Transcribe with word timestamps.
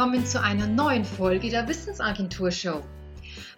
willkommen 0.00 0.24
zu 0.24 0.40
einer 0.40 0.66
neuen 0.66 1.04
Folge 1.04 1.50
der 1.50 1.68
Wissensagentur 1.68 2.50
Show. 2.50 2.82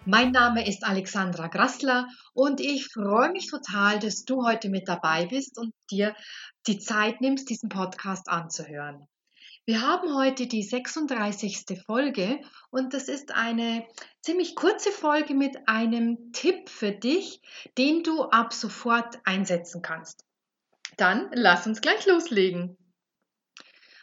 Mein 0.03 0.31
Name 0.31 0.67
ist 0.67 0.83
Alexandra 0.83 1.47
Grassler 1.47 2.09
und 2.33 2.59
ich 2.59 2.87
freue 2.87 3.31
mich 3.31 3.49
total, 3.49 3.97
dass 3.97 4.25
du 4.25 4.45
heute 4.45 4.67
mit 4.67 4.89
dabei 4.89 5.25
bist 5.25 5.57
und 5.57 5.73
dir 5.89 6.13
die 6.67 6.79
Zeit 6.79 7.21
nimmst, 7.21 7.49
diesen 7.49 7.69
Podcast 7.69 8.27
anzuhören. 8.27 9.07
Wir 9.65 9.79
haben 9.79 10.13
heute 10.17 10.45
die 10.45 10.63
36. 10.63 11.81
Folge 11.85 12.41
und 12.71 12.93
das 12.93 13.07
ist 13.07 13.33
eine 13.33 13.87
ziemlich 14.21 14.57
kurze 14.57 14.91
Folge 14.91 15.35
mit 15.35 15.69
einem 15.69 16.33
Tipp 16.33 16.67
für 16.67 16.91
dich, 16.91 17.39
den 17.77 18.03
du 18.03 18.23
ab 18.23 18.51
sofort 18.51 19.17
einsetzen 19.23 19.81
kannst. 19.81 20.25
Dann 20.97 21.29
lass 21.33 21.65
uns 21.67 21.79
gleich 21.79 22.05
loslegen. 22.05 22.75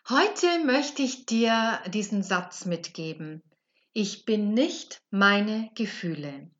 Heute 0.09 0.65
möchte 0.65 1.03
ich 1.03 1.27
dir 1.27 1.81
diesen 1.89 2.23
Satz 2.23 2.65
mitgeben. 2.65 3.43
Ich 3.93 4.25
bin 4.25 4.55
nicht 4.55 5.03
meine 5.11 5.71
Gefühle. 5.75 6.51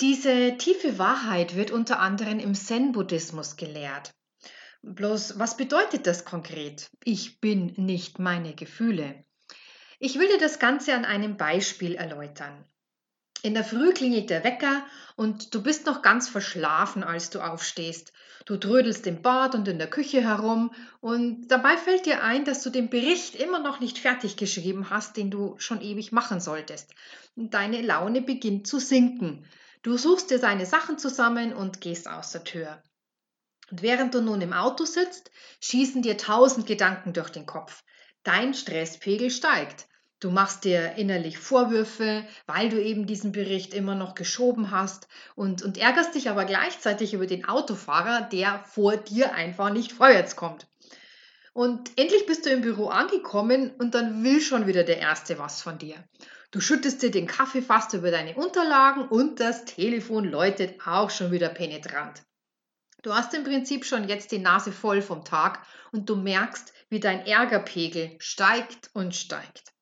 Diese 0.00 0.56
tiefe 0.56 0.98
Wahrheit 0.98 1.56
wird 1.56 1.70
unter 1.70 1.98
anderem 1.98 2.38
im 2.38 2.54
Zen-Buddhismus 2.54 3.56
gelehrt. 3.56 4.12
Bloß, 4.82 5.38
was 5.38 5.56
bedeutet 5.56 6.06
das 6.06 6.24
konkret? 6.24 6.90
Ich 7.04 7.40
bin 7.40 7.74
nicht 7.76 8.18
meine 8.18 8.54
Gefühle. 8.54 9.24
Ich 9.98 10.18
will 10.18 10.28
dir 10.28 10.38
das 10.38 10.58
Ganze 10.58 10.94
an 10.94 11.04
einem 11.04 11.36
Beispiel 11.36 11.96
erläutern. 11.96 12.64
In 13.42 13.54
der 13.54 13.64
Früh 13.64 13.92
klingelt 13.92 14.28
der 14.28 14.44
Wecker 14.44 14.84
und 15.16 15.54
du 15.54 15.62
bist 15.62 15.86
noch 15.86 16.02
ganz 16.02 16.28
verschlafen, 16.28 17.02
als 17.02 17.30
du 17.30 17.40
aufstehst. 17.40 18.12
Du 18.44 18.56
trödelst 18.56 19.06
im 19.06 19.22
Bad 19.22 19.54
und 19.54 19.66
in 19.68 19.78
der 19.78 19.88
Küche 19.88 20.22
herum 20.22 20.72
und 21.00 21.48
dabei 21.48 21.76
fällt 21.76 22.06
dir 22.06 22.22
ein, 22.22 22.44
dass 22.44 22.62
du 22.62 22.70
den 22.70 22.90
Bericht 22.90 23.34
immer 23.36 23.58
noch 23.58 23.80
nicht 23.80 23.98
fertig 23.98 24.36
geschrieben 24.36 24.90
hast, 24.90 25.16
den 25.16 25.30
du 25.30 25.54
schon 25.58 25.80
ewig 25.80 26.12
machen 26.12 26.40
solltest. 26.40 26.94
Und 27.36 27.54
deine 27.54 27.80
Laune 27.80 28.20
beginnt 28.20 28.66
zu 28.66 28.78
sinken. 28.78 29.46
Du 29.82 29.96
suchst 29.96 30.30
dir 30.30 30.38
deine 30.38 30.66
Sachen 30.66 30.98
zusammen 30.98 31.54
und 31.54 31.80
gehst 31.80 32.08
aus 32.08 32.32
der 32.32 32.44
Tür. 32.44 32.82
Und 33.70 33.82
während 33.82 34.14
du 34.14 34.20
nun 34.20 34.40
im 34.40 34.52
Auto 34.52 34.84
sitzt, 34.84 35.30
schießen 35.60 36.02
dir 36.02 36.18
tausend 36.18 36.66
Gedanken 36.66 37.12
durch 37.12 37.30
den 37.30 37.46
Kopf. 37.46 37.84
Dein 38.22 38.52
Stresspegel 38.52 39.30
steigt. 39.30 39.86
Du 40.20 40.30
machst 40.30 40.64
dir 40.64 40.96
innerlich 40.96 41.38
Vorwürfe, 41.38 42.26
weil 42.46 42.68
du 42.68 42.78
eben 42.80 43.06
diesen 43.06 43.32
Bericht 43.32 43.72
immer 43.72 43.94
noch 43.94 44.14
geschoben 44.14 44.70
hast 44.70 45.08
und, 45.34 45.62
und 45.62 45.78
ärgerst 45.78 46.14
dich 46.14 46.28
aber 46.28 46.44
gleichzeitig 46.44 47.14
über 47.14 47.26
den 47.26 47.46
Autofahrer, 47.46 48.28
der 48.30 48.62
vor 48.64 48.98
dir 48.98 49.32
einfach 49.34 49.70
nicht 49.70 49.92
vorwärts 49.92 50.36
kommt. 50.36 50.66
Und 51.54 51.98
endlich 51.98 52.26
bist 52.26 52.44
du 52.44 52.50
im 52.50 52.60
Büro 52.60 52.88
angekommen 52.88 53.70
und 53.78 53.94
dann 53.94 54.22
will 54.22 54.42
schon 54.42 54.66
wieder 54.66 54.84
der 54.84 54.98
Erste 54.98 55.38
was 55.38 55.62
von 55.62 55.78
dir. 55.78 55.96
Du 56.50 56.60
schüttest 56.60 57.02
dir 57.02 57.10
den 57.10 57.26
Kaffee 57.26 57.62
fast 57.62 57.94
über 57.94 58.10
deine 58.10 58.34
Unterlagen 58.34 59.08
und 59.08 59.40
das 59.40 59.64
Telefon 59.64 60.24
läutet 60.24 60.86
auch 60.86 61.08
schon 61.08 61.32
wieder 61.32 61.48
penetrant. 61.48 62.22
Du 63.02 63.14
hast 63.14 63.32
im 63.32 63.44
Prinzip 63.44 63.86
schon 63.86 64.06
jetzt 64.06 64.32
die 64.32 64.38
Nase 64.38 64.70
voll 64.70 65.00
vom 65.00 65.24
Tag 65.24 65.64
und 65.92 66.10
du 66.10 66.16
merkst, 66.16 66.74
wie 66.90 67.00
dein 67.00 67.24
Ärgerpegel 67.24 68.16
steigt 68.18 68.90
und 68.92 69.16
steigt. 69.16 69.72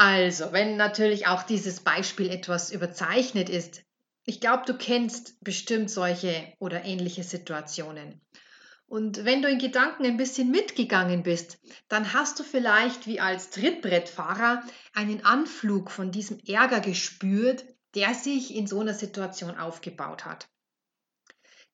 Also, 0.00 0.52
wenn 0.52 0.76
natürlich 0.76 1.26
auch 1.26 1.42
dieses 1.42 1.80
Beispiel 1.80 2.30
etwas 2.30 2.70
überzeichnet 2.70 3.48
ist, 3.48 3.82
ich 4.26 4.40
glaube, 4.40 4.62
du 4.64 4.78
kennst 4.78 5.42
bestimmt 5.42 5.90
solche 5.90 6.52
oder 6.60 6.84
ähnliche 6.84 7.24
Situationen. 7.24 8.20
Und 8.86 9.24
wenn 9.24 9.42
du 9.42 9.48
in 9.48 9.58
Gedanken 9.58 10.06
ein 10.06 10.16
bisschen 10.16 10.52
mitgegangen 10.52 11.24
bist, 11.24 11.58
dann 11.88 12.12
hast 12.12 12.38
du 12.38 12.44
vielleicht 12.44 13.08
wie 13.08 13.18
als 13.18 13.50
Trittbrettfahrer 13.50 14.62
einen 14.94 15.24
Anflug 15.24 15.90
von 15.90 16.12
diesem 16.12 16.38
Ärger 16.46 16.78
gespürt, 16.78 17.64
der 17.96 18.14
sich 18.14 18.54
in 18.54 18.68
so 18.68 18.78
einer 18.78 18.94
Situation 18.94 19.58
aufgebaut 19.58 20.24
hat. 20.24 20.48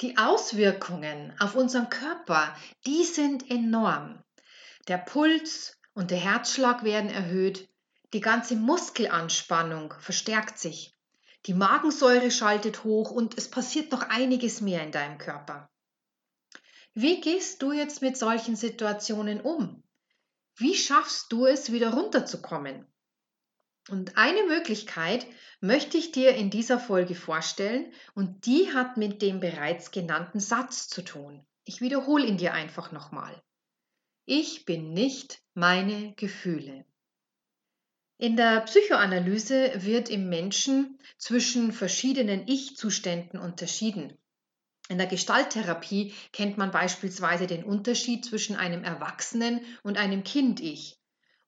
Die 0.00 0.16
Auswirkungen 0.16 1.34
auf 1.40 1.56
unseren 1.56 1.90
Körper, 1.90 2.56
die 2.86 3.04
sind 3.04 3.50
enorm. 3.50 4.24
Der 4.88 4.96
Puls 4.96 5.78
und 5.92 6.10
der 6.10 6.20
Herzschlag 6.20 6.84
werden 6.84 7.10
erhöht, 7.10 7.68
die 8.14 8.20
ganze 8.20 8.54
Muskelanspannung 8.54 9.92
verstärkt 9.98 10.58
sich. 10.58 10.96
Die 11.46 11.52
Magensäure 11.52 12.30
schaltet 12.30 12.84
hoch 12.84 13.10
und 13.10 13.36
es 13.36 13.50
passiert 13.50 13.90
noch 13.90 14.02
einiges 14.02 14.60
mehr 14.60 14.82
in 14.84 14.92
deinem 14.92 15.18
Körper. 15.18 15.68
Wie 16.94 17.20
gehst 17.20 17.60
du 17.60 17.72
jetzt 17.72 18.02
mit 18.02 18.16
solchen 18.16 18.54
Situationen 18.54 19.40
um? 19.40 19.82
Wie 20.54 20.76
schaffst 20.76 21.32
du 21.32 21.44
es, 21.44 21.72
wieder 21.72 21.92
runterzukommen? 21.92 22.86
Und 23.90 24.16
eine 24.16 24.44
Möglichkeit 24.44 25.26
möchte 25.60 25.98
ich 25.98 26.12
dir 26.12 26.36
in 26.36 26.50
dieser 26.50 26.78
Folge 26.78 27.16
vorstellen 27.16 27.92
und 28.14 28.46
die 28.46 28.72
hat 28.72 28.96
mit 28.96 29.20
dem 29.22 29.40
bereits 29.40 29.90
genannten 29.90 30.38
Satz 30.38 30.88
zu 30.88 31.02
tun. 31.02 31.44
Ich 31.64 31.80
wiederhole 31.80 32.24
ihn 32.24 32.38
dir 32.38 32.54
einfach 32.54 32.92
nochmal. 32.92 33.42
Ich 34.24 34.64
bin 34.64 34.92
nicht 34.92 35.42
meine 35.52 36.14
Gefühle. 36.14 36.86
In 38.16 38.36
der 38.36 38.60
Psychoanalyse 38.60 39.72
wird 39.84 40.08
im 40.08 40.28
Menschen 40.28 41.00
zwischen 41.18 41.72
verschiedenen 41.72 42.46
Ich-Zuständen 42.46 43.40
unterschieden. 43.40 44.16
In 44.88 44.98
der 44.98 45.08
Gestalttherapie 45.08 46.14
kennt 46.32 46.56
man 46.56 46.70
beispielsweise 46.70 47.48
den 47.48 47.64
Unterschied 47.64 48.24
zwischen 48.24 48.54
einem 48.54 48.84
Erwachsenen 48.84 49.60
und 49.82 49.98
einem 49.98 50.22
Kind-Ich. 50.22 50.96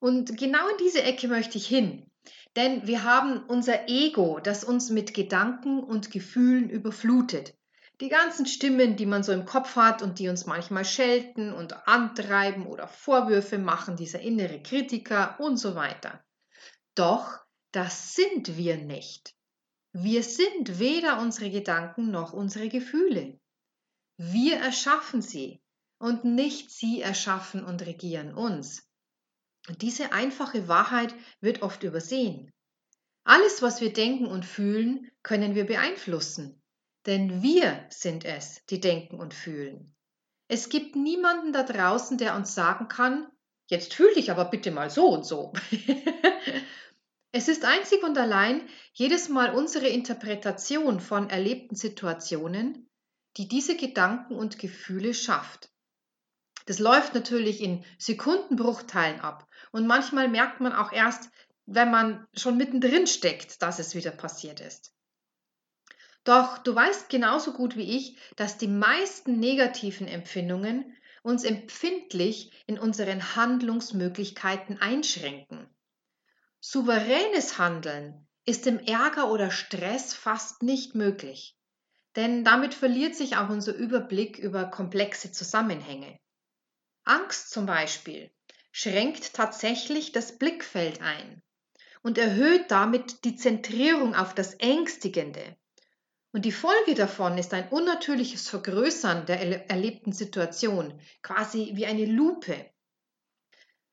Und 0.01 0.37
genau 0.37 0.67
in 0.69 0.77
diese 0.85 1.03
Ecke 1.03 1.29
möchte 1.29 1.57
ich 1.57 1.69
hin. 1.69 2.11
Denn 2.57 2.87
wir 2.87 3.05
haben 3.05 3.45
unser 3.45 3.89
Ego, 3.89 4.41
das 4.41 4.65
uns 4.65 4.91
mit 4.91 5.15
Gedanken 5.15 5.85
und 5.85 6.11
Gefühlen 6.11 6.69
überflutet. 6.69 7.55
Die 8.01 8.09
ganzen 8.09 8.47
Stimmen, 8.47 8.97
die 8.97 9.07
man 9.07 9.23
so 9.23 9.33
im 9.33 9.45
Kopf 9.45 9.77
hat 9.77 10.03
und 10.03 10.19
die 10.19 10.29
uns 10.29 10.47
manchmal 10.47 10.85
schelten 10.85 11.53
und 11.53 11.87
antreiben 11.87 12.67
oder 12.67 12.89
Vorwürfe 12.89 13.59
machen, 13.59 13.97
dieser 13.97 14.21
innere 14.21 14.61
Kritiker 14.63 15.39
und 15.39 15.59
so 15.59 15.77
weiter. 15.77 16.26
Doch 16.97 17.39
das 17.73 18.15
sind 18.15 18.57
wir 18.57 18.79
nicht. 18.79 19.35
Wir 19.93 20.23
sind 20.23 20.79
weder 20.79 21.21
unsere 21.21 21.51
Gedanken 21.51 22.11
noch 22.11 22.33
unsere 22.33 22.69
Gefühle. 22.69 23.39
Wir 24.17 24.57
erschaffen 24.57 25.21
sie 25.21 25.63
und 25.99 26.25
nicht 26.25 26.71
sie 26.71 27.03
erschaffen 27.03 27.65
und 27.65 27.85
regieren 27.85 28.35
uns. 28.35 28.83
Diese 29.81 30.13
einfache 30.13 30.69
Wahrheit 30.69 31.15
wird 31.41 31.63
oft 31.63 31.83
übersehen. 31.83 32.51
Alles, 33.25 33.61
was 33.61 33.81
wir 33.81 33.93
denken 33.93 34.27
und 34.27 34.45
fühlen, 34.47 35.11
können 35.23 35.55
wir 35.55 35.67
beeinflussen. 35.67 36.63
Denn 37.05 37.43
wir 37.43 37.87
sind 37.91 38.25
es, 38.25 38.65
die 38.71 38.81
denken 38.81 39.21
und 39.21 39.35
fühlen. 39.35 39.95
Es 40.49 40.71
gibt 40.71 40.97
niemanden 40.97 41.53
da 41.53 41.63
draußen, 41.63 42.17
der 42.19 42.37
uns 42.37 42.55
sagen 42.55 42.89
kann, 42.89 43.29
jetzt 43.67 43.95
fühl 43.95 44.13
dich 44.15 44.31
aber 44.31 44.47
bitte 44.47 44.71
mal 44.71 44.91
so 44.91 45.09
und 45.09 45.25
so. 45.25 45.53
Es 47.33 47.49
ist 47.49 47.67
einzig 47.67 48.03
und 48.03 48.17
allein 48.17 48.67
jedes 48.95 49.29
Mal 49.29 49.55
unsere 49.55 49.89
Interpretation 49.89 51.01
von 51.01 51.29
erlebten 51.29 51.77
Situationen, 51.77 52.89
die 53.37 53.47
diese 53.47 53.77
Gedanken 53.77 54.37
und 54.37 54.59
Gefühle 54.59 55.13
schafft. 55.13 55.69
Das 56.65 56.79
läuft 56.79 57.15
natürlich 57.15 57.61
in 57.61 57.85
Sekundenbruchteilen 57.99 59.21
ab 59.21 59.47
und 59.71 59.87
manchmal 59.87 60.29
merkt 60.29 60.63
man 60.63 60.73
auch 60.73 60.93
erst, 60.93 61.31
wenn 61.67 61.91
man 61.91 62.27
schon 62.35 62.57
mittendrin 62.57 63.07
steckt, 63.07 63.61
dass 63.61 63.79
es 63.79 63.95
wieder 63.95 64.13
passiert 64.13 64.61
ist. 64.61 64.95
Doch 66.25 66.57
du 66.57 66.75
weißt 66.75 67.11
genauso 67.11 67.53
gut 67.53 67.77
wie 67.77 67.99
ich, 67.99 68.17
dass 68.37 68.57
die 68.57 68.67
meisten 68.67 69.39
negativen 69.39 70.09
Empfindungen 70.09 70.97
uns 71.27 71.43
empfindlich 71.43 72.53
in 72.67 72.79
unseren 72.79 73.35
Handlungsmöglichkeiten 73.35 74.81
einschränken. 74.81 75.69
Souveränes 76.61 77.59
Handeln 77.59 78.29
ist 78.45 78.69
im 78.69 78.79
Ärger 78.79 79.33
oder 79.33 79.51
Stress 79.51 80.15
fast 80.15 80.63
nicht 80.63 80.95
möglich, 80.95 81.59
denn 82.15 82.45
damit 82.45 82.75
verliert 82.75 83.17
sich 83.17 83.37
auch 83.37 83.49
unser 83.49 83.75
Überblick 83.75 84.39
über 84.39 84.67
komplexe 84.67 85.33
Zusammenhänge. 85.33 86.17
Angst 87.03 87.51
zum 87.51 87.67
Beispiel 87.67 88.31
schränkt 88.71 89.35
tatsächlich 89.35 90.13
das 90.13 90.39
Blickfeld 90.39 91.03
ein 91.03 91.43
und 92.03 92.19
erhöht 92.19 92.71
damit 92.71 93.25
die 93.25 93.35
Zentrierung 93.35 94.15
auf 94.15 94.33
das 94.33 94.55
Ängstigende. 94.55 95.57
Und 96.37 96.45
die 96.45 96.53
Folge 96.53 96.95
davon 96.95 97.39
ist 97.39 97.55
ein 97.55 97.71
unnatürliches 97.71 98.47
Vergrößern 98.51 99.25
der 99.25 99.71
erlebten 99.71 100.13
Situation, 100.13 101.01
quasi 101.23 101.71
wie 101.77 101.87
eine 101.87 102.05
Lupe. 102.05 102.71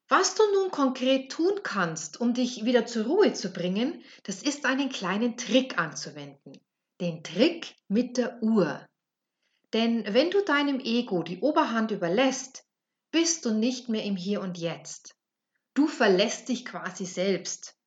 Was 0.10 0.36
du 0.36 0.44
nun 0.54 0.70
konkret 0.70 1.32
tun 1.32 1.62
kannst, 1.64 2.20
um 2.20 2.34
dich 2.34 2.66
wieder 2.66 2.86
zur 2.86 3.06
Ruhe 3.06 3.32
zu 3.32 3.54
bringen, 3.54 4.04
das 4.24 4.44
ist 4.44 4.66
einen 4.66 4.90
kleinen 4.90 5.38
Trick 5.38 5.78
anzuwenden. 5.78 6.60
Den 7.00 7.24
Trick 7.24 7.78
mit 7.88 8.18
der 8.18 8.44
Uhr. 8.44 8.86
Denn 9.72 10.04
wenn 10.14 10.30
du 10.30 10.44
deinem 10.44 10.82
Ego 10.82 11.24
die 11.24 11.40
Oberhand 11.40 11.92
überlässt, 11.92 12.66
bist 13.12 13.46
du 13.46 13.54
nicht 13.54 13.88
mehr 13.88 14.04
im 14.04 14.18
Hier 14.18 14.42
und 14.42 14.58
Jetzt. 14.58 15.16
Du 15.76 15.88
verlässt 15.88 16.50
dich 16.50 16.66
quasi 16.66 17.06
selbst. 17.06 17.78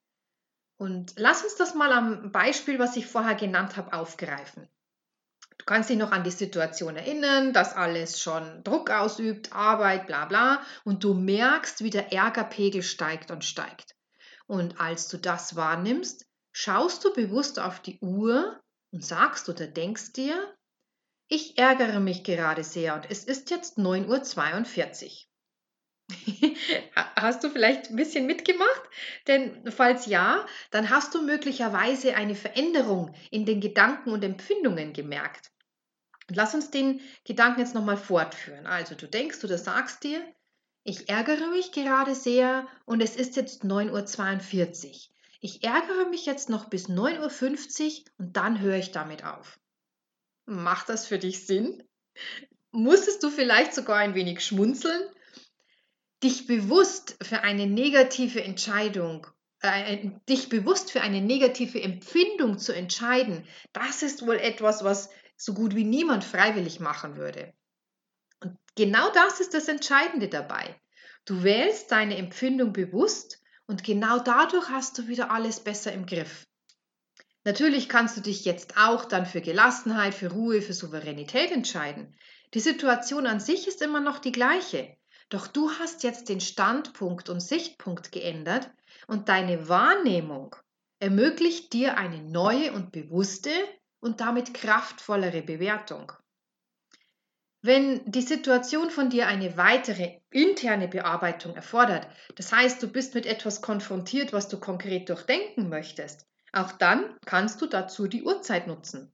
Und 0.78 1.14
lass 1.16 1.42
uns 1.42 1.56
das 1.56 1.74
mal 1.74 1.92
am 1.92 2.32
Beispiel, 2.32 2.78
was 2.78 2.96
ich 2.96 3.06
vorher 3.06 3.34
genannt 3.34 3.76
habe, 3.76 3.92
aufgreifen. 3.92 4.68
Du 5.58 5.64
kannst 5.64 5.88
dich 5.88 5.96
noch 5.96 6.12
an 6.12 6.22
die 6.22 6.30
Situation 6.30 6.96
erinnern, 6.96 7.52
dass 7.52 7.74
alles 7.74 8.20
schon 8.20 8.62
Druck 8.62 8.90
ausübt, 8.90 9.52
Arbeit, 9.52 10.06
bla 10.06 10.26
bla, 10.26 10.60
und 10.84 11.02
du 11.02 11.14
merkst, 11.14 11.82
wie 11.82 11.90
der 11.90 12.12
Ärgerpegel 12.12 12.82
steigt 12.82 13.30
und 13.30 13.44
steigt. 13.44 13.96
Und 14.46 14.80
als 14.80 15.08
du 15.08 15.16
das 15.16 15.56
wahrnimmst, 15.56 16.26
schaust 16.52 17.04
du 17.04 17.12
bewusst 17.12 17.58
auf 17.58 17.80
die 17.80 17.98
Uhr 18.00 18.60
und 18.92 19.04
sagst 19.04 19.48
oder 19.48 19.66
denkst 19.66 20.12
dir, 20.12 20.54
ich 21.28 21.58
ärgere 21.58 22.00
mich 22.00 22.22
gerade 22.22 22.62
sehr 22.62 22.94
und 22.94 23.10
es 23.10 23.24
ist 23.24 23.50
jetzt 23.50 23.78
9.42 23.78 25.04
Uhr. 25.04 25.10
hast 27.16 27.42
du 27.42 27.50
vielleicht 27.50 27.90
ein 27.90 27.96
bisschen 27.96 28.26
mitgemacht? 28.26 28.82
Denn 29.26 29.70
falls 29.70 30.06
ja, 30.06 30.46
dann 30.70 30.90
hast 30.90 31.14
du 31.14 31.22
möglicherweise 31.22 32.14
eine 32.14 32.34
Veränderung 32.34 33.14
in 33.30 33.44
den 33.44 33.60
Gedanken 33.60 34.10
und 34.10 34.22
Empfindungen 34.22 34.92
gemerkt. 34.92 35.50
lass 36.28 36.54
uns 36.54 36.70
den 36.70 37.00
Gedanken 37.24 37.60
jetzt 37.60 37.74
nochmal 37.74 37.96
fortführen. 37.96 38.66
Also 38.66 38.94
du 38.94 39.08
denkst 39.08 39.42
oder 39.44 39.58
sagst 39.58 40.04
dir, 40.04 40.20
ich 40.82 41.08
ärgere 41.08 41.48
mich 41.48 41.72
gerade 41.72 42.14
sehr 42.14 42.68
und 42.84 43.00
es 43.00 43.16
ist 43.16 43.36
jetzt 43.36 43.64
9.42 43.64 44.86
Uhr. 44.86 44.94
Ich 45.40 45.64
ärgere 45.64 46.08
mich 46.08 46.26
jetzt 46.26 46.48
noch 46.48 46.68
bis 46.70 46.88
9.50 46.88 47.82
Uhr 47.82 48.04
und 48.18 48.36
dann 48.36 48.60
höre 48.60 48.76
ich 48.76 48.92
damit 48.92 49.24
auf. 49.24 49.58
Macht 50.44 50.88
das 50.88 51.06
für 51.06 51.18
dich 51.18 51.46
Sinn? 51.46 51.82
Musstest 52.70 53.22
du 53.22 53.30
vielleicht 53.30 53.74
sogar 53.74 53.96
ein 53.96 54.14
wenig 54.14 54.44
schmunzeln? 54.44 55.02
Dich 56.22 56.46
bewusst 56.46 57.16
für 57.22 57.42
eine 57.42 57.66
negative 57.66 58.42
Entscheidung, 58.42 59.26
äh, 59.60 60.10
dich 60.28 60.48
bewusst 60.48 60.90
für 60.90 61.00
eine 61.00 61.20
negative 61.20 61.80
Empfindung 61.80 62.58
zu 62.58 62.72
entscheiden, 62.72 63.46
das 63.72 64.02
ist 64.02 64.26
wohl 64.26 64.36
etwas, 64.36 64.84
was 64.84 65.10
so 65.36 65.54
gut 65.54 65.74
wie 65.74 65.84
niemand 65.84 66.24
freiwillig 66.24 66.80
machen 66.80 67.16
würde. 67.16 67.52
Und 68.40 68.56
genau 68.74 69.10
das 69.12 69.40
ist 69.40 69.54
das 69.54 69.68
Entscheidende 69.68 70.28
dabei. 70.28 70.80
Du 71.24 71.42
wählst 71.42 71.90
deine 71.90 72.16
Empfindung 72.16 72.72
bewusst 72.72 73.42
und 73.66 73.82
genau 73.82 74.18
dadurch 74.18 74.68
hast 74.68 74.96
du 74.98 75.08
wieder 75.08 75.30
alles 75.30 75.60
besser 75.60 75.92
im 75.92 76.06
Griff. 76.06 76.46
Natürlich 77.44 77.88
kannst 77.88 78.16
du 78.16 78.20
dich 78.20 78.44
jetzt 78.44 78.76
auch 78.76 79.04
dann 79.04 79.26
für 79.26 79.40
Gelassenheit, 79.40 80.14
für 80.14 80.32
Ruhe, 80.32 80.62
für 80.62 80.72
Souveränität 80.72 81.52
entscheiden. 81.52 82.14
Die 82.54 82.60
Situation 82.60 83.26
an 83.26 83.40
sich 83.40 83.68
ist 83.68 83.82
immer 83.82 84.00
noch 84.00 84.18
die 84.18 84.32
gleiche. 84.32 84.96
Doch 85.28 85.48
du 85.48 85.70
hast 85.72 86.04
jetzt 86.04 86.28
den 86.28 86.40
Standpunkt 86.40 87.28
und 87.28 87.40
Sichtpunkt 87.40 88.12
geändert 88.12 88.70
und 89.08 89.28
deine 89.28 89.68
Wahrnehmung 89.68 90.54
ermöglicht 91.00 91.72
dir 91.72 91.96
eine 91.96 92.22
neue 92.22 92.72
und 92.72 92.92
bewusste 92.92 93.50
und 94.00 94.20
damit 94.20 94.54
kraftvollere 94.54 95.42
Bewertung. 95.42 96.12
Wenn 97.60 98.08
die 98.08 98.22
Situation 98.22 98.90
von 98.90 99.10
dir 99.10 99.26
eine 99.26 99.56
weitere 99.56 100.20
interne 100.30 100.86
Bearbeitung 100.86 101.56
erfordert, 101.56 102.06
das 102.36 102.52
heißt, 102.52 102.80
du 102.80 102.86
bist 102.86 103.14
mit 103.14 103.26
etwas 103.26 103.60
konfrontiert, 103.60 104.32
was 104.32 104.46
du 104.48 104.60
konkret 104.60 105.08
durchdenken 105.08 105.68
möchtest, 105.68 106.26
auch 106.52 106.70
dann 106.70 107.18
kannst 107.26 107.60
du 107.60 107.66
dazu 107.66 108.06
die 108.06 108.22
Uhrzeit 108.22 108.68
nutzen. 108.68 109.12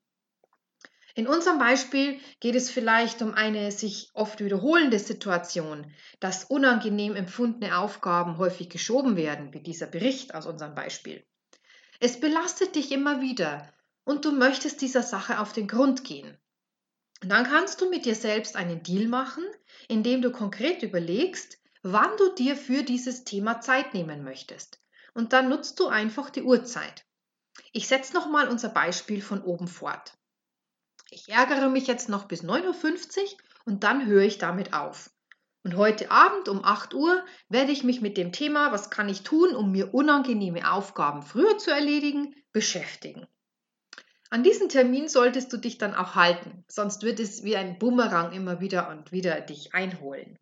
In 1.15 1.27
unserem 1.27 1.59
Beispiel 1.59 2.19
geht 2.41 2.55
es 2.55 2.71
vielleicht 2.71 3.21
um 3.21 3.35
eine 3.35 3.71
sich 3.71 4.11
oft 4.15 4.41
wiederholende 4.41 4.99
Situation, 4.99 5.93
dass 6.21 6.45
unangenehm 6.45 7.17
empfundene 7.17 7.77
Aufgaben 7.77 8.39
häufig 8.39 8.71
geschoben 8.71 9.15
werden, 9.17 9.53
wie 9.53 9.61
dieser 9.61 9.87
Bericht 9.87 10.35
aus 10.35 10.47
unserem 10.47 10.75
Beispiel. 10.75 11.23
Es 12.01 12.19
belastet 12.19 12.77
dich 12.77 12.93
immer 12.93 13.21
wieder 13.21 13.73
und 14.05 14.25
du 14.25 14.33
möchtest 14.33 14.81
dieser 14.81 15.03
Sache 15.03 15.39
auf 15.39 15.53
den 15.53 15.69
Grund 15.69 16.03
gehen. 16.03 16.39
Und 17.23 17.29
dann 17.29 17.45
kannst 17.45 17.81
du 17.81 17.91
mit 17.91 18.07
dir 18.07 18.15
selbst 18.15 18.57
einen 18.57 18.83
Deal 18.83 19.07
machen, 19.07 19.45
indem 19.89 20.23
du 20.23 20.33
konkret 20.33 20.83
überlegst, 20.83 21.59
wann 21.83 22.17
du 22.17 22.35
dir 22.35 22.57
für 22.57 22.83
dieses 22.83 23.25
Thema 23.25 23.61
Zeit 23.61 23.93
nehmen 23.93 24.25
möchtest. 24.25 24.81
Und 25.15 25.35
dann 25.35 25.51
nutzt 25.51 25.79
du 25.79 25.89
einfach 25.89 26.31
die 26.31 26.43
Uhrzeit. 26.43 27.05
Ich 27.73 27.87
setze 27.87 28.15
nochmal 28.15 28.49
unser 28.49 28.71
Beispiel 28.71 29.21
von 29.21 29.43
oben 29.43 29.69
fort. 29.69 30.17
Ich 31.15 31.29
ärgere 31.29 31.69
mich 31.69 31.87
jetzt 31.89 32.09
noch 32.09 32.25
bis 32.25 32.43
9.50 32.43 33.19
Uhr 33.19 33.29
und 33.67 33.85
dann 33.85 34.07
höre 34.07 34.23
ich 34.23 34.39
damit 34.39 34.73
auf. 34.73 35.11
Und 35.63 35.77
heute 35.77 36.11
Abend 36.11 36.49
um 36.49 36.65
8 36.65 36.95
Uhr 36.95 37.23
werde 37.51 37.71
ich 37.71 37.85
mich 37.85 38.01
mit 38.01 38.17
dem 38.17 38.33
Thema, 38.33 38.73
was 38.73 38.89
kann 38.89 39.11
ich 39.11 39.23
tun, 39.23 39.55
um 39.55 39.71
mir 39.71 39.93
unangenehme 39.93 40.73
Aufgaben 40.73 41.23
früher 41.23 41.59
zu 41.59 41.71
erledigen, 41.71 42.35
beschäftigen. 42.53 43.27
An 44.31 44.43
diesen 44.43 44.71
Termin 44.71 45.07
solltest 45.07 45.53
du 45.53 45.59
dich 45.59 45.77
dann 45.77 45.95
auch 45.95 46.15
halten, 46.15 46.65
sonst 46.67 47.03
wird 47.03 47.21
es 47.21 47.45
wie 47.45 47.59
ein 47.59 47.79
Bumerang 47.79 48.33
immer 48.33 48.61
wieder 48.61 48.89
und 48.89 49.13
wieder 49.13 49.39
dich 49.43 49.75
einholen. 49.75 50.39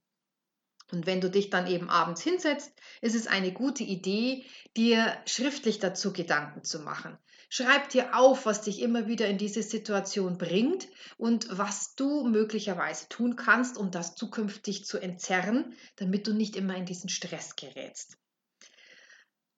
Und 0.93 1.05
wenn 1.05 1.21
du 1.21 1.29
dich 1.29 1.51
dann 1.51 1.67
eben 1.67 1.91
abends 1.91 2.23
hinsetzt, 2.23 2.73
ist 3.01 3.17
es 3.17 3.27
eine 3.27 3.53
gute 3.53 3.83
Idee, 3.83 4.45
dir 4.77 5.17
schriftlich 5.27 5.81
dazu 5.81 6.13
Gedanken 6.13 6.63
zu 6.63 6.79
machen. 6.79 7.19
Schreib 7.53 7.91
dir 7.91 8.17
auf, 8.17 8.47
was 8.47 8.63
dich 8.63 8.81
immer 8.81 9.09
wieder 9.09 9.27
in 9.27 9.37
diese 9.37 9.63
Situation 9.63 10.39
bringt 10.39 10.89
und 11.19 11.47
was 11.51 11.95
du 11.97 12.25
möglicherweise 12.27 13.09
tun 13.09 13.37
kannst, 13.37 13.77
um 13.77 13.91
das 13.91 14.15
zukünftig 14.15 14.87
zu 14.87 14.99
entzerren, 14.99 15.75
damit 15.97 16.27
du 16.27 16.33
nicht 16.33 16.57
immer 16.57 16.77
in 16.77 16.87
diesen 16.87 17.11
Stress 17.11 17.57
gerätst. 17.57 18.17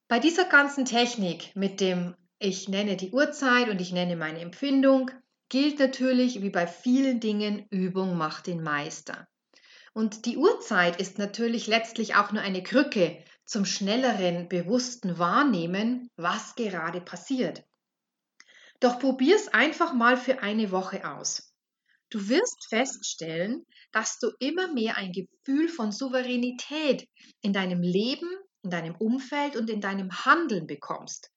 Bei 0.08 0.18
dieser 0.18 0.46
ganzen 0.46 0.86
Technik 0.86 1.54
mit 1.54 1.80
dem 1.80 2.16
ich 2.44 2.68
nenne 2.68 2.96
die 2.96 3.12
Uhrzeit 3.12 3.68
und 3.68 3.80
ich 3.80 3.92
nenne 3.92 4.16
meine 4.16 4.40
Empfindung, 4.40 5.12
gilt 5.48 5.78
natürlich 5.78 6.42
wie 6.42 6.50
bei 6.50 6.66
vielen 6.66 7.20
Dingen, 7.20 7.68
Übung 7.70 8.16
macht 8.16 8.48
den 8.48 8.64
Meister. 8.64 9.28
Und 9.92 10.26
die 10.26 10.36
Uhrzeit 10.36 11.00
ist 11.00 11.18
natürlich 11.18 11.68
letztlich 11.68 12.16
auch 12.16 12.32
nur 12.32 12.42
eine 12.42 12.64
Krücke 12.64 13.22
zum 13.44 13.64
schnelleren, 13.64 14.49
bewussten 14.49 15.20
Wahrnehmen, 15.20 16.08
was 16.16 16.56
gerade 16.56 17.00
passiert. 17.00 17.62
Doch 18.82 18.98
probier's 18.98 19.46
einfach 19.46 19.92
mal 19.92 20.16
für 20.16 20.42
eine 20.42 20.72
Woche 20.72 21.08
aus. 21.08 21.54
Du 22.10 22.28
wirst 22.28 22.66
feststellen, 22.68 23.64
dass 23.92 24.18
du 24.18 24.32
immer 24.40 24.72
mehr 24.72 24.96
ein 24.96 25.12
Gefühl 25.12 25.68
von 25.68 25.92
Souveränität 25.92 27.08
in 27.42 27.52
deinem 27.52 27.80
Leben, 27.80 28.28
in 28.62 28.70
deinem 28.70 28.96
Umfeld 28.96 29.54
und 29.54 29.70
in 29.70 29.80
deinem 29.80 30.10
Handeln 30.24 30.66
bekommst. 30.66 31.30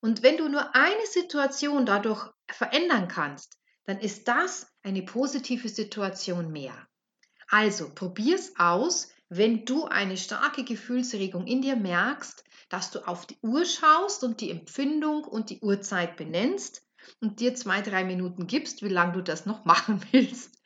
Und 0.00 0.24
wenn 0.24 0.38
du 0.38 0.48
nur 0.48 0.74
eine 0.74 1.06
Situation 1.06 1.86
dadurch 1.86 2.32
verändern 2.50 3.06
kannst, 3.06 3.60
dann 3.84 4.00
ist 4.00 4.26
das 4.26 4.66
eine 4.82 5.02
positive 5.02 5.68
Situation 5.68 6.50
mehr. 6.50 6.88
Also 7.46 7.94
probier's 7.94 8.54
aus, 8.58 9.08
wenn 9.28 9.64
du 9.64 9.84
eine 9.84 10.16
starke 10.16 10.64
Gefühlsregung 10.64 11.46
in 11.46 11.62
dir 11.62 11.76
merkst, 11.76 12.42
dass 12.70 12.90
du 12.90 13.06
auf 13.06 13.24
die 13.24 13.38
Uhr 13.42 13.64
schaust 13.64 14.24
und 14.24 14.40
die 14.40 14.50
Empfindung 14.50 15.22
und 15.22 15.50
die 15.50 15.60
Uhrzeit 15.60 16.16
benennst 16.16 16.82
und 17.20 17.40
dir 17.40 17.54
zwei, 17.54 17.80
drei 17.80 18.04
Minuten 18.04 18.46
gibst, 18.46 18.82
wie 18.82 18.88
lange 18.88 19.12
du 19.12 19.22
das 19.22 19.46
noch 19.46 19.64
machen 19.64 20.02
willst. 20.12 20.58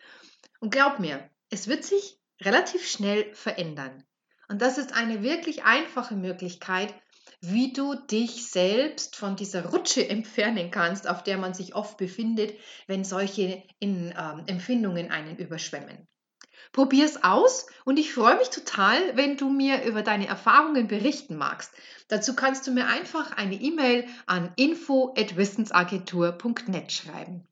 Und 0.60 0.70
glaub 0.70 0.98
mir, 0.98 1.28
es 1.50 1.68
wird 1.68 1.84
sich 1.84 2.18
relativ 2.40 2.88
schnell 2.88 3.34
verändern. 3.34 4.04
Und 4.48 4.60
das 4.60 4.78
ist 4.78 4.92
eine 4.92 5.22
wirklich 5.22 5.64
einfache 5.64 6.14
Möglichkeit, 6.14 6.94
wie 7.40 7.72
du 7.72 7.94
dich 7.94 8.46
selbst 8.46 9.16
von 9.16 9.36
dieser 9.36 9.66
Rutsche 9.66 10.08
entfernen 10.08 10.70
kannst, 10.70 11.08
auf 11.08 11.22
der 11.22 11.38
man 11.38 11.54
sich 11.54 11.74
oft 11.74 11.96
befindet, 11.96 12.54
wenn 12.86 13.04
solche 13.04 13.62
in, 13.78 14.14
ähm, 14.16 14.44
Empfindungen 14.46 15.10
einen 15.10 15.36
überschwemmen. 15.36 16.06
Probier 16.72 17.04
es 17.04 17.22
aus 17.22 17.66
und 17.84 17.98
ich 17.98 18.14
freue 18.14 18.38
mich 18.38 18.48
total, 18.48 19.14
wenn 19.14 19.36
du 19.36 19.50
mir 19.50 19.84
über 19.84 20.00
deine 20.02 20.26
Erfahrungen 20.26 20.88
berichten 20.88 21.36
magst. 21.36 21.70
Dazu 22.08 22.34
kannst 22.34 22.66
du 22.66 22.72
mir 22.72 22.86
einfach 22.86 23.36
eine 23.36 23.54
E-Mail 23.54 24.08
an 24.26 24.50
info@wissensagentur.net 24.56 26.90
schreiben. 26.90 27.46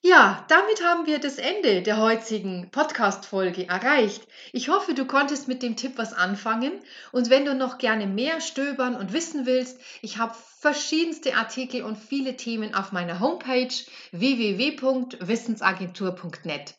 Ja, 0.00 0.44
damit 0.48 0.84
haben 0.84 1.06
wir 1.06 1.18
das 1.18 1.38
Ende 1.38 1.82
der 1.82 1.96
heutigen 1.98 2.70
Podcast-Folge 2.70 3.68
erreicht. 3.68 4.28
Ich 4.52 4.68
hoffe, 4.68 4.94
du 4.94 5.06
konntest 5.06 5.48
mit 5.48 5.60
dem 5.60 5.74
Tipp 5.74 5.94
was 5.96 6.12
anfangen. 6.12 6.70
Und 7.10 7.30
wenn 7.30 7.44
du 7.44 7.52
noch 7.54 7.78
gerne 7.78 8.06
mehr 8.06 8.40
stöbern 8.40 8.94
und 8.94 9.12
wissen 9.12 9.44
willst, 9.44 9.80
ich 10.00 10.18
habe 10.18 10.36
verschiedenste 10.60 11.34
Artikel 11.36 11.82
und 11.82 11.98
viele 11.98 12.36
Themen 12.36 12.76
auf 12.76 12.92
meiner 12.92 13.18
Homepage 13.18 13.74
www.wissensagentur.net. 14.12 16.74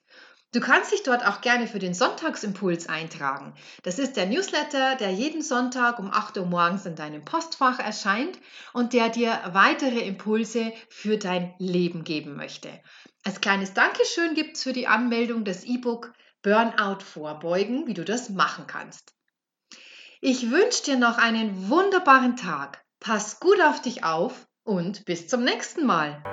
Du 0.52 0.62
kannst 0.62 0.92
dich 0.92 1.04
dort 1.04 1.24
auch 1.28 1.42
gerne 1.42 1.68
für 1.68 1.78
den 1.78 1.94
Sonntagsimpuls 1.94 2.90
eintragen. 2.90 3.54
Das 3.84 4.00
ist 4.00 4.18
der 4.18 4.26
Newsletter, 4.26 4.96
der 4.96 5.12
jeden 5.12 5.44
Sonntag 5.44 6.00
um 6.00 6.12
8 6.12 6.38
Uhr 6.38 6.46
morgens 6.48 6.88
in 6.88 6.96
deinem 6.96 7.24
Postfach 7.24 7.78
erscheint 7.78 8.40
und 8.74 8.94
der 8.94 9.10
dir 9.10 9.40
weitere 9.52 10.00
Impulse 10.00 10.74
für 10.90 11.18
dein 11.18 11.54
Leben 11.60 12.04
geben 12.04 12.36
möchte. 12.36 12.70
Als 13.24 13.42
kleines 13.42 13.76
Dankeschön 13.76 14.34
gibt 14.34 14.58
es 14.58 14.64
für 14.64 14.74
die 14.74 14.88
Anmeldung 14.88 15.44
das 15.44 15.66
E-Book 15.66 16.14
Burnout 16.42 17.04
vorbeugen, 17.04 17.86
wie 17.86 17.94
du 17.94 18.04
das 18.04 18.30
machen 18.30 18.66
kannst. 18.66 19.14
Ich 20.20 20.50
wünsche 20.50 20.84
dir 20.84 20.98
noch 20.98 21.20
einen 21.20 21.70
wunderbaren 21.70 22.38
Tag. 22.38 22.84
Pass 23.00 23.40
gut 23.40 23.62
auf 23.62 23.82
dich 23.82 24.04
auf 24.04 24.48
und 24.64 25.06
bis 25.06 25.28
zum 25.28 25.44
nächsten 25.44 25.86
Mal. 25.86 26.24